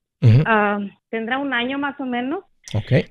[0.46, 0.80] Ah,
[1.10, 2.44] Tendrá un año más o menos.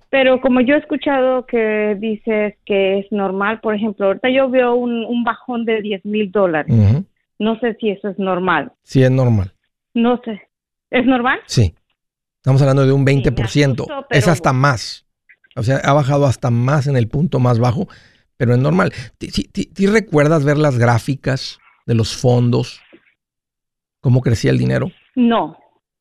[0.08, 4.74] Pero como yo he escuchado que dices que es normal, por ejemplo, ahorita yo veo
[4.74, 6.72] un, un bajón de 10 mil dólares.
[7.40, 8.72] No sé si eso es normal.
[8.82, 9.52] Sí, es normal.
[9.94, 10.40] No sé.
[10.90, 11.40] ¿Es normal?
[11.46, 11.74] Sí.
[12.36, 13.42] Estamos hablando de un me 20%.
[13.82, 15.06] asustó, es hasta más.
[15.56, 17.88] O sea, ha bajado hasta más en el punto más bajo,
[18.36, 18.92] pero es normal.
[19.18, 22.80] ¿Ti- ti- ti- ti recuerdas ver las gráficas de los fondos?
[24.00, 24.90] ¿Cómo crecía el dinero?
[25.14, 25.56] No.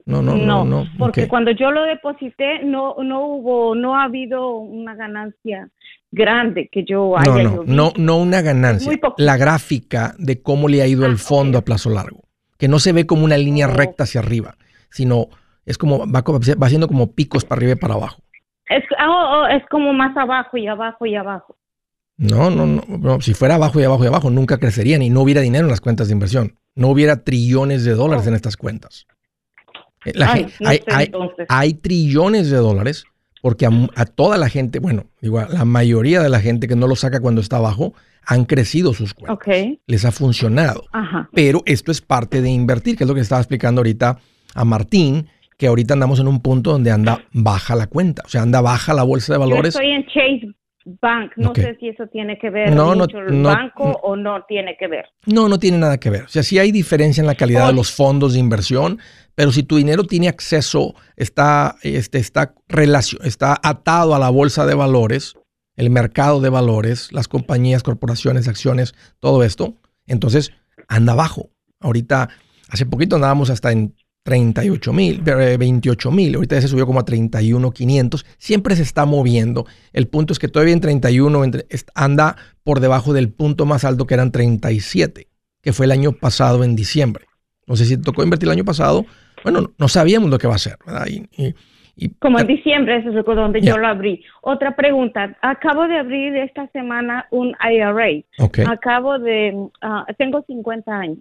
[0.06, 0.86] No, no, no, no.
[0.98, 5.70] porque cuando yo lo deposité no no hubo no ha habido una ganancia
[6.12, 7.64] grande que yo haya No, no, visto.
[7.68, 8.90] no, no una ganancia.
[8.90, 9.02] Muy.
[9.18, 12.22] La gráfica de cómo le ha ido Ah, el fondo a plazo largo.
[12.58, 14.56] Que no se ve como una línea recta hacia arriba,
[14.90, 15.28] sino
[15.66, 18.22] es como, va, va haciendo como picos para arriba y para abajo.
[18.70, 21.58] Es, ah, oh, oh, es como más abajo y abajo y abajo.
[22.18, 25.42] No, no, no, Si fuera abajo y abajo y abajo, nunca crecerían y no hubiera
[25.42, 26.56] dinero en las cuentas de inversión.
[26.78, 29.06] No hubiera trillones de dólares en estas cuentas.
[30.06, 30.14] Eh,
[31.50, 33.04] hay, trillones de dólares
[33.42, 36.96] porque a, toda la gente, bueno, igual, la mayoría de la gente que no lo
[36.96, 37.94] saca cuando está abajo,
[38.26, 39.40] han crecido sus cuentas.
[39.88, 40.84] Les ha funcionado.
[41.34, 44.20] Pero esto es parte de invertir, que es lo que estaba explicando ahorita
[44.54, 48.44] a Martín, que ahorita andamos en un punto donde anda baja la cuenta, o sea,
[48.44, 49.74] anda baja la bolsa de valores.
[49.74, 50.57] Yo estoy en Chase
[51.02, 54.78] Bank, no sé si eso tiene que ver no, mucho el banco o no tiene
[54.80, 55.06] que ver.
[55.26, 56.24] No, no tiene nada que ver.
[56.24, 59.00] O sea, sí hay diferencia en la calidad de los fondos de inversión,
[59.36, 64.66] pero si tu dinero tiene acceso, está, este, está, relación, está atado a la bolsa
[64.66, 65.36] de valores,
[65.76, 69.76] el mercado de valores, las compañías, corporaciones, acciones, todo esto,
[70.08, 70.54] entonces
[70.88, 71.50] anda bajo.
[71.82, 72.30] Ahorita,
[72.70, 73.94] hace poquito andábamos hasta en
[74.28, 79.06] 38 mil, 28 mil, ahorita ya se subió como a 31 500, siempre se está
[79.06, 79.66] moviendo.
[79.94, 81.44] El punto es que todavía en 31
[81.96, 82.36] anda
[82.66, 85.28] por debajo del punto más alto que eran 37,
[85.62, 87.24] que fue el año pasado en diciembre.
[87.68, 89.06] No sé si te tocó invertir el año pasado,
[89.46, 91.06] bueno, no sabíamos lo que va a ser, ¿verdad?
[91.08, 94.26] Y, como en diciembre, eso es donde yo lo abrí.
[94.42, 98.26] Otra pregunta, acabo de abrir esta semana un IRA.
[98.70, 101.20] Acabo de, ah, tengo 50 años.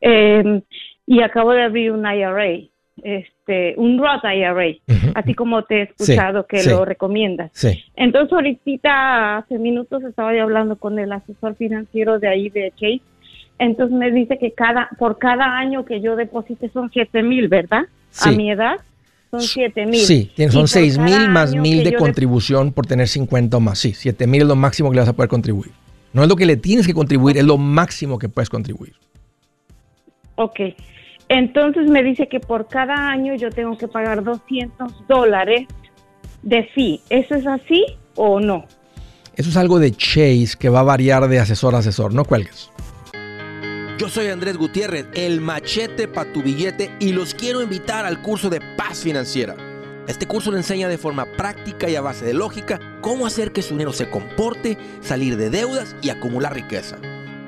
[0.00, 0.60] Eh,
[1.06, 2.68] y acabo de abrir un IRA,
[3.02, 4.76] este, un Roth IRA,
[5.14, 7.50] así como te he escuchado que lo recomiendas.
[7.96, 13.02] Entonces ahorita hace minutos estaba hablando con el asesor financiero de ahí de Chase,
[13.58, 17.82] entonces me dice que cada por cada año que yo deposite son 7 mil, ¿verdad?
[18.20, 18.76] A mi edad
[19.30, 20.00] son 7 mil.
[20.00, 23.78] Sí, son 6 mil más mil de contribución por tener 50 o más.
[23.78, 25.70] Sí, 7 mil es lo máximo que le vas a poder contribuir.
[26.12, 28.94] No es lo que le tienes que contribuir, es lo máximo que puedes contribuir.
[30.42, 30.60] Ok.
[31.28, 35.66] Entonces me dice que por cada año yo tengo que pagar 200 dólares
[36.42, 37.00] de fee.
[37.10, 37.84] ¿Eso es así
[38.16, 38.66] o no?
[39.36, 42.12] Eso es algo de Chase que va a variar de asesor a asesor.
[42.12, 42.70] No cuelgues.
[43.98, 48.50] Yo soy Andrés Gutiérrez, el machete para tu billete y los quiero invitar al curso
[48.50, 49.54] de paz financiera.
[50.08, 53.62] Este curso le enseña de forma práctica y a base de lógica cómo hacer que
[53.62, 56.98] su dinero se comporte, salir de deudas y acumular riqueza.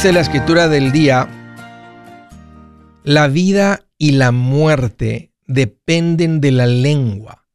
[0.00, 1.28] Dice la escritura del día,
[3.04, 7.46] la vida y la muerte dependen de la lengua.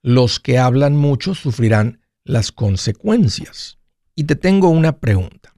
[0.00, 3.78] Los que hablan mucho sufrirán las consecuencias.
[4.14, 5.52] Y te tengo una pregunta.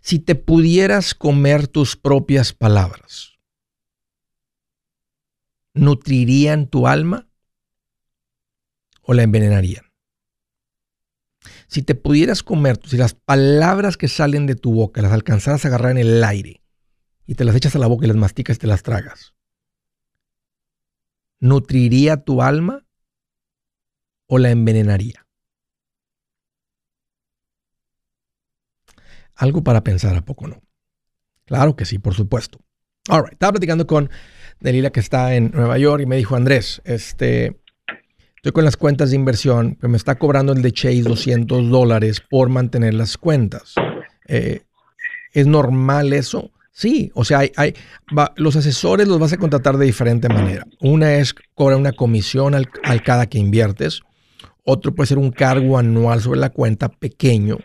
[0.00, 3.34] Si te pudieras comer tus propias palabras,
[5.74, 7.28] ¿nutrirían tu alma
[9.02, 9.84] o la envenenarían?
[11.68, 15.68] Si te pudieras comer, si las palabras que salen de tu boca las alcanzaras a
[15.68, 16.62] agarrar en el aire
[17.26, 19.34] y te las echas a la boca y las masticas y te las tragas,
[21.40, 22.86] ¿nutriría tu alma
[24.26, 25.26] o la envenenaría?
[29.34, 30.62] Algo para pensar, ¿a poco no?
[31.44, 32.60] Claro que sí, por supuesto.
[33.08, 34.10] All estaba platicando con
[34.60, 37.60] Delila que está en Nueva York y me dijo, Andrés, este,
[38.44, 42.20] Estoy con las cuentas de inversión, que me está cobrando el de Chase 200 dólares
[42.28, 43.72] por mantener las cuentas.
[44.28, 44.64] Eh,
[45.32, 46.50] ¿Es normal eso?
[46.70, 47.74] Sí, o sea, hay,
[48.36, 50.66] los asesores los vas a contratar de diferente manera.
[50.78, 54.02] Una es cobrar una comisión al, al, cada que inviertes.
[54.62, 57.60] Otro puede ser un cargo anual sobre la cuenta pequeño.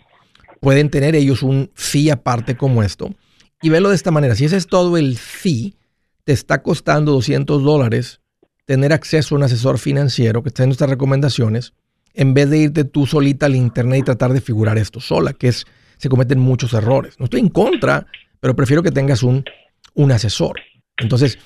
[0.62, 3.14] Pueden tener ellos un fee aparte como esto.
[3.62, 4.34] Y velo de esta manera.
[4.34, 5.76] Si ese es todo el fee,
[6.24, 8.22] te está costando 200 dólares
[8.70, 11.74] tener acceso a un asesor financiero que esté en nuestras recomendaciones,
[12.14, 15.48] en vez de irte tú solita al internet y tratar de figurar esto sola, que
[15.48, 15.66] es,
[15.98, 17.16] se cometen muchos errores.
[17.18, 18.06] No estoy en contra,
[18.40, 19.44] pero prefiero que tengas un,
[19.96, 20.60] un asesor.
[20.98, 21.40] Entonces,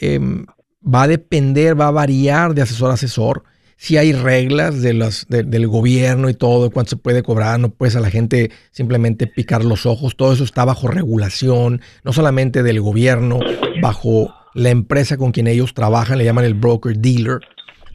[0.00, 0.44] em,
[0.82, 3.44] va a depender, va a variar de asesor a asesor.
[3.76, 8.10] si hay reglas del gobierno y todo, cuánto se puede cobrar, no puedes a la
[8.10, 13.38] gente simplemente picar los ojos, todo eso está bajo regulación, no solamente del gobierno,
[13.80, 17.40] bajo la empresa con quien ellos trabajan, le llaman el broker dealer.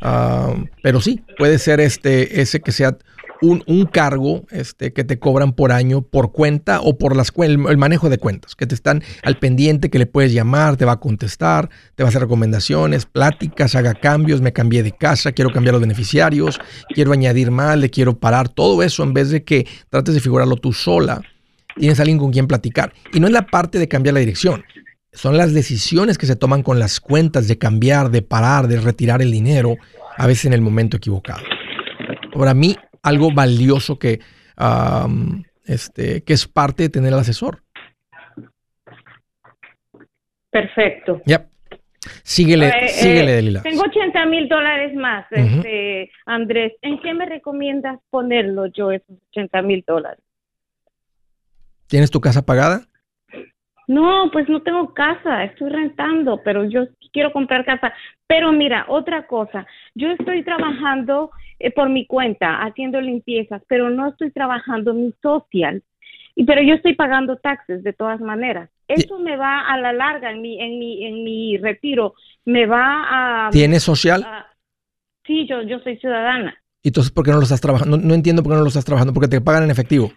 [0.01, 2.97] Ah, pero sí, puede ser este, ese que sea
[3.41, 7.77] un, cargo este, que te cobran por año por cuenta o por las, el, el,
[7.77, 10.99] manejo de cuentas, que te están al pendiente, que le puedes llamar, te va a
[10.99, 15.73] contestar, te va a hacer recomendaciones, pláticas, haga cambios, me cambié de casa, quiero cambiar
[15.73, 16.59] los beneficiarios,
[16.93, 20.55] quiero añadir más, le quiero parar, todo eso en vez de que trates de figurarlo
[20.55, 21.21] tú sola,
[21.75, 22.93] tienes alguien con quien platicar.
[23.11, 24.63] Y no es la parte de cambiar la dirección,
[25.13, 29.21] son las decisiones que se toman con las cuentas de cambiar, de parar, de retirar
[29.21, 29.75] el dinero,
[30.17, 31.43] a veces en el momento equivocado.
[32.33, 34.19] Para mí, algo valioso que,
[35.65, 37.63] este, que es parte de tener al asesor.
[40.49, 41.21] Perfecto.
[41.25, 41.51] Yep.
[42.23, 43.61] Síguele, eh, síguele, Delila.
[43.61, 46.73] Tengo 80 mil dólares más, este, Andrés.
[46.81, 50.23] ¿En qué me recomiendas ponerlo yo esos 80 mil dólares?
[51.87, 52.87] ¿Tienes tu casa pagada?
[53.91, 57.91] No, pues no tengo casa, estoy rentando, pero yo quiero comprar casa.
[58.25, 61.29] Pero mira, otra cosa, yo estoy trabajando
[61.59, 65.83] eh, por mi cuenta, haciendo limpiezas, pero no estoy trabajando mi social.
[66.35, 68.69] Y, pero yo estoy pagando taxes de todas maneras.
[68.87, 72.13] Eso me va a la larga en mi, en mi, en mi retiro,
[72.45, 73.49] me va a...
[73.49, 74.25] ¿Tienes social?
[75.27, 76.55] sí, yo, yo soy ciudadana.
[76.81, 77.97] ¿Y entonces por qué no lo estás trabajando?
[77.97, 80.13] No, no entiendo por qué no lo estás trabajando, porque te pagan en efectivo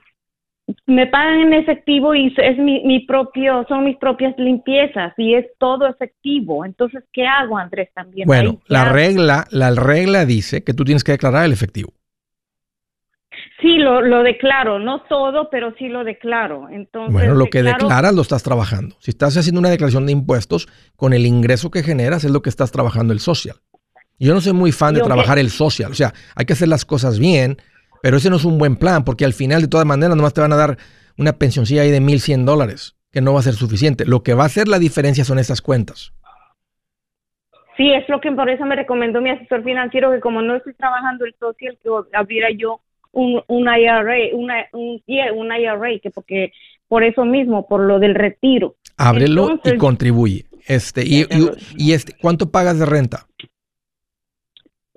[0.87, 5.47] me pagan en efectivo y es mi, mi, propio, son mis propias limpiezas y es
[5.59, 6.65] todo efectivo.
[6.65, 8.27] Entonces, ¿qué hago, Andrés, también?
[8.27, 11.93] Bueno, la regla, la regla dice que tú tienes que declarar el efectivo.
[13.61, 16.69] Sí, lo, lo declaro, no todo, pero sí lo declaro.
[16.71, 18.97] Entonces, bueno, lo que declaras lo estás trabajando.
[19.01, 22.51] Si estás haciendo una declaración de impuestos, con el ingreso que generas es lo que
[22.51, 23.57] estás trabajando el social.
[24.19, 26.85] Yo no soy muy fan de trabajar el social, o sea, hay que hacer las
[26.85, 27.57] cosas bien,
[28.05, 30.43] pero ese no es un buen plan, porque al final, de todas maneras, nomás te
[30.43, 30.77] van a dar
[31.17, 34.05] una pensioncilla ahí de 1.100 dólares, que no va a ser suficiente.
[34.05, 36.13] Lo que va a hacer la diferencia son estas cuentas.
[37.79, 40.75] Sí, es lo que por eso me recomendó mi asesor financiero, que como no estoy
[40.75, 42.83] trabajando el social, que abriera yo
[43.13, 46.53] un, un IRA, una, un, un IRA, que porque
[46.87, 48.77] por eso mismo, por lo del retiro.
[48.99, 50.45] Ábrelo y contribuye.
[50.67, 51.27] Este, y,
[51.79, 53.27] y, este, ¿cuánto pagas de renta?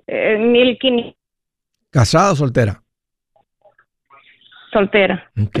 [0.06, 1.16] Eh, 1.500.
[1.88, 2.82] ¿Casada o soltera?
[4.72, 5.30] Soltera.
[5.40, 5.58] Ok.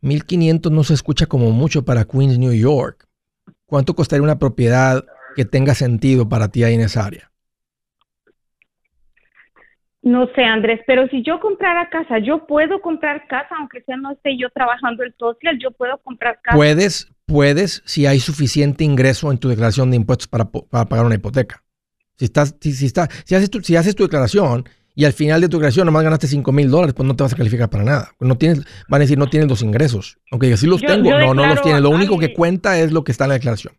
[0.00, 3.06] 1500 no se escucha como mucho para Queens, New York.
[3.66, 5.04] ¿Cuánto costaría una propiedad
[5.34, 7.30] que tenga sentido para ti ahí en esa área?
[10.02, 14.10] No sé, Andrés, pero si yo comprara casa, yo puedo comprar casa, aunque sea no
[14.10, 16.56] esté yo trabajando el social, yo puedo comprar casa.
[16.56, 21.62] Puedes, puedes, si hay suficiente ingreso en tu declaración de impuestos para, pagar una hipoteca.
[22.16, 24.64] Si estás, si, si, si haces tu, si haces tu declaración
[24.94, 27.32] y al final de tu creación nomás ganaste 5 mil dólares, pues no te vas
[27.32, 28.10] a calificar para nada.
[28.20, 30.18] No tienes, van a decir, no tienes los ingresos.
[30.30, 31.80] Aunque así los tengo, no, no los tienes.
[31.80, 33.74] Lo único que cuenta es lo que está en la declaración.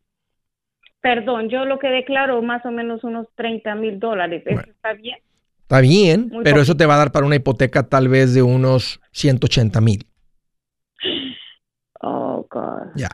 [1.01, 4.41] Perdón, yo lo que declaro más o menos unos 30 mil dólares.
[4.45, 5.18] ¿Eso está bien?
[5.61, 9.01] Está bien, pero eso te va a dar para una hipoteca tal vez de unos
[9.11, 10.07] 180 mil.
[12.01, 12.91] Oh, God.
[12.95, 13.09] Ya.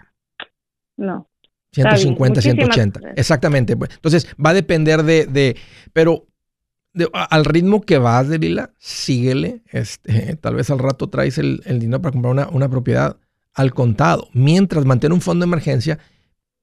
[0.97, 1.29] No.
[1.71, 2.99] 150, 180.
[3.15, 3.73] Exactamente.
[3.73, 5.55] Entonces, va a depender de, de
[5.93, 6.28] pero
[7.13, 9.61] al ritmo que vas de Lila, síguele.
[9.71, 13.17] Este, tal vez al rato traes el, dinero para comprar una, propiedad
[13.53, 14.29] al contado.
[14.33, 15.99] Mientras mantén un fondo de emergencia,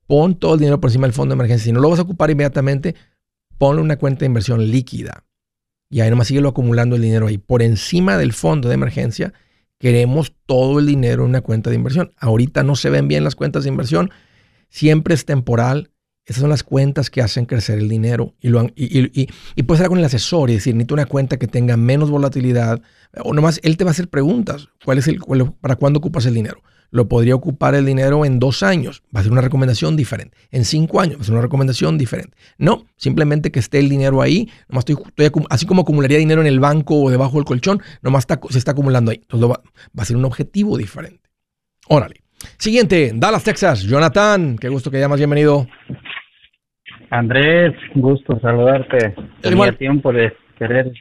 [0.06, 1.64] pon todo el dinero por encima del fondo de emergencia.
[1.64, 2.94] Si no lo vas a ocupar inmediatamente,
[3.58, 5.24] ponle una cuenta de inversión líquida.
[5.88, 7.38] Y ahí nomás síguelo acumulando el dinero ahí.
[7.38, 9.32] Por encima del fondo de emergencia,
[9.78, 12.12] queremos todo el dinero en una cuenta de inversión.
[12.18, 14.10] Ahorita no se ven bien las cuentas de inversión.
[14.68, 15.90] Siempre es temporal
[16.26, 18.34] esas son las cuentas que hacen crecer el dinero.
[18.40, 21.46] Y, lo y, y, puedes hablar con el asesor y decir, necesito una cuenta que
[21.46, 22.82] tenga menos volatilidad.
[23.22, 24.68] O nomás él te va a hacer preguntas.
[24.84, 25.20] ¿Cuál es el,
[25.60, 26.62] ¿Para cuándo ocupas el dinero?
[26.90, 29.04] Lo podría ocupar el dinero en dos años.
[29.14, 30.36] Va a ser una recomendación diferente.
[30.50, 32.36] En cinco años va a ser una recomendación diferente.
[32.58, 34.50] No, simplemente que esté el dinero ahí.
[34.68, 38.58] Nomás estoy, así como acumularía dinero en el banco o debajo del colchón, nomás se
[38.58, 39.18] está acumulando ahí.
[39.22, 39.62] Entonces va,
[39.96, 41.30] va a ser un objetivo diferente.
[41.86, 42.24] Órale.
[42.58, 43.82] Siguiente, Dallas, Texas.
[43.82, 45.18] Jonathan, qué gusto que llamas.
[45.18, 45.68] Bienvenido.
[47.10, 49.14] Andrés, gusto saludarte.
[49.40, 50.92] Tenía tiempo de querer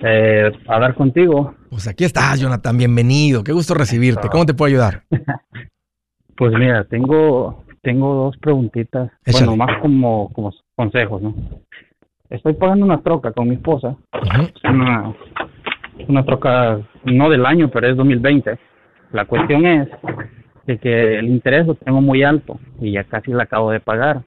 [0.00, 1.54] eh, hablar contigo.
[1.70, 3.44] Pues aquí estás, Jonathan, bienvenido.
[3.44, 4.28] Qué gusto recibirte.
[4.28, 5.02] ¿Cómo te puedo ayudar?
[6.36, 11.34] pues mira, tengo tengo dos preguntitas, bueno, más como, como consejos, ¿no?
[12.30, 13.94] Estoy pagando una troca con mi esposa,
[14.64, 15.14] una,
[16.08, 18.58] una troca no del año, pero es 2020.
[19.12, 19.88] La cuestión es
[20.66, 24.22] de que el interés lo tengo muy alto y ya casi la acabo de pagar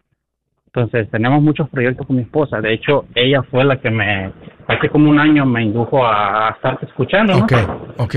[0.67, 2.61] Entonces, tenemos muchos proyectos con mi esposa.
[2.61, 4.31] De hecho, ella fue la que me,
[4.67, 7.45] hace como un año me indujo a, estar escuchando, ¿no?
[7.45, 7.53] Ok,
[7.97, 8.15] ok.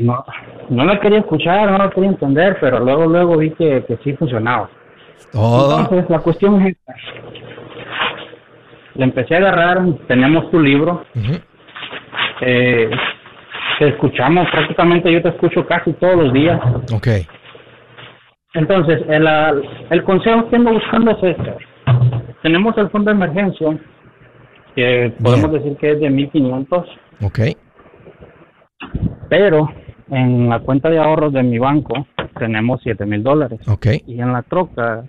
[0.00, 0.24] no,
[0.68, 4.12] no la quería escuchar, no la quería entender, pero luego, luego vi que, que sí
[4.14, 4.68] funcionaba.
[5.32, 6.94] Entonces, la cuestión es esta.
[8.96, 11.04] Le empecé a agarrar, tenemos tu libro.
[12.40, 12.90] eh,
[13.78, 16.60] te escuchamos, prácticamente yo te escucho casi todos los días.
[16.92, 17.08] Ok.
[18.54, 19.26] Entonces, el,
[19.90, 21.54] el consejo que ando buscando es este.
[22.42, 23.78] Tenemos el fondo de emergencia,
[24.74, 26.86] que podemos decir que es de 1500.
[27.22, 27.40] Ok.
[29.28, 29.68] Pero
[30.10, 32.06] en la cuenta de ahorros de mi banco
[32.38, 33.60] tenemos 7000 dólares.
[33.68, 33.86] Ok.
[34.06, 35.04] Y en la troca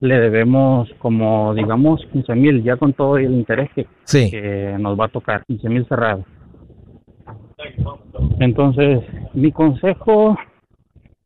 [0.00, 5.06] le debemos como, digamos, 15 mil, ya con todo el interés que, que nos va
[5.06, 6.24] a tocar, 15 mil cerrado.
[8.40, 9.00] Entonces,
[9.32, 10.36] mi consejo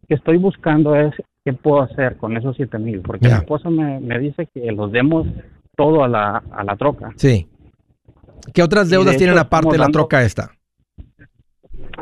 [0.07, 1.13] que estoy buscando es
[1.49, 4.93] qué puedo hacer con esos 7 mil, porque mi esposa me, me, dice que los
[4.93, 5.27] demos
[5.75, 7.11] todo a la, a la troca.
[7.17, 7.49] Sí.
[8.53, 10.51] ¿Qué otras deudas tienen aparte de la troca esta?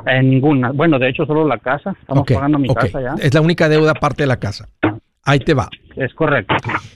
[0.05, 0.73] En ninguna.
[0.73, 1.97] Bueno, de hecho, solo la casa.
[2.01, 3.15] Estamos pagando mi casa ya.
[3.21, 4.69] Es la única deuda aparte de la casa.
[5.23, 5.69] Ahí te va.
[5.95, 6.55] Es correcto.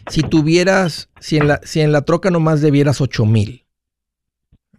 [0.08, 3.64] Si tuvieras, si en la, si en la troca nomás debieras 8 mil,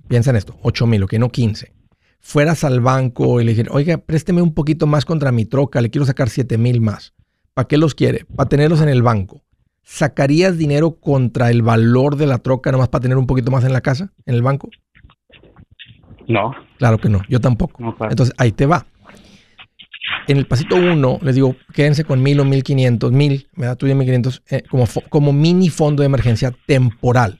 [0.09, 1.73] piensa en esto, 8 mil, ok, no 15.
[2.19, 5.89] Fueras al banco y le dijeras, oiga, présteme un poquito más contra mi troca, le
[5.89, 7.13] quiero sacar 7 mil más.
[7.53, 8.25] ¿Para qué los quiere?
[8.35, 9.41] Para tenerlos en el banco.
[9.83, 13.73] ¿Sacarías dinero contra el valor de la troca nomás para tener un poquito más en
[13.73, 14.69] la casa, en el banco?
[16.27, 16.53] No.
[16.77, 17.95] Claro que no, yo tampoco.
[18.09, 18.85] Entonces ahí te va
[20.27, 23.75] en el pasito 1 les digo, quédense con mil o mil quinientos, mil, me da
[23.75, 27.39] tuya mil quinientos, eh, como, como mini fondo de emergencia temporal.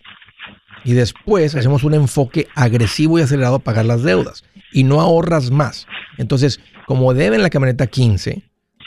[0.84, 4.43] Y después hacemos un enfoque agresivo y acelerado a pagar las deudas.
[4.74, 5.86] Y no ahorras más.
[6.18, 8.41] Entonces, como deben la camioneta 15,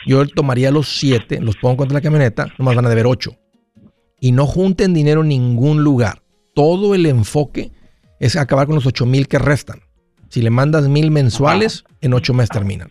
[0.07, 3.37] yo tomaría los 7, los pongo contra la camioneta, nomás van a deber 8.
[4.21, 6.23] Y no junten dinero en ningún lugar.
[6.55, 7.73] Todo el enfoque
[8.21, 9.81] es acabar con los 8 mil que restan.
[10.29, 12.91] Si le mandas mil mensuales, en 8 meses terminan.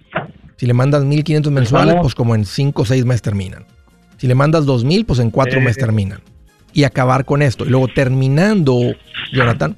[0.58, 3.66] Si le mandas 1500 mensuales, pues como en 5 o 6 meses terminan.
[4.18, 6.22] Si le mandas 2000, pues en 4 meses terminan.
[6.72, 7.66] Y acabar con esto.
[7.66, 8.80] Y luego terminando,
[9.34, 9.76] Jonathan,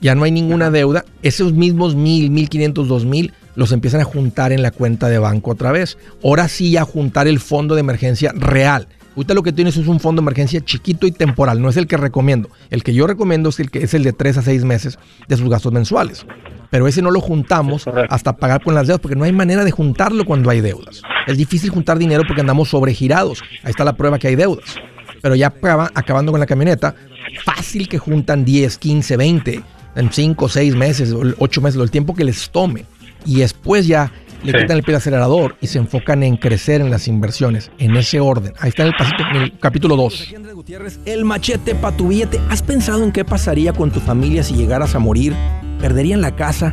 [0.00, 1.04] ya no hay ninguna deuda.
[1.22, 5.72] Esos mismos 1000, 1500, 2000 los empiezan a juntar en la cuenta de banco otra
[5.72, 5.98] vez.
[6.22, 8.88] Ahora sí a juntar el fondo de emergencia real.
[9.16, 11.86] Ahorita lo que tienes es un fondo de emergencia chiquito y temporal, no es el
[11.86, 12.50] que recomiendo.
[12.70, 15.36] El que yo recomiendo es el que es el de 3 a 6 meses de
[15.36, 16.26] sus gastos mensuales
[16.70, 19.70] pero ese no lo juntamos hasta pagar con las deudas, porque no hay manera de
[19.70, 21.02] juntarlo cuando hay deudas.
[21.26, 23.42] Es difícil juntar dinero porque andamos sobregirados.
[23.62, 24.76] Ahí está la prueba que hay deudas.
[25.22, 25.52] Pero ya
[25.94, 26.94] acabando con la camioneta,
[27.44, 29.62] fácil que juntan 10, 15, 20
[29.96, 32.84] en 5, 6 meses, 8 meses, el tiempo que les tome.
[33.26, 34.12] Y después ya
[34.42, 37.96] le quitan el pie al acelerador y se enfocan en crecer en las inversiones, en
[37.96, 38.54] ese orden.
[38.60, 40.34] Ahí está en el, pasito, en el capítulo 2.
[41.04, 42.40] El machete para tu billete.
[42.48, 45.34] ¿Has pensado en qué pasaría con tu familia si llegaras a morir?
[45.80, 46.72] perderían la casa,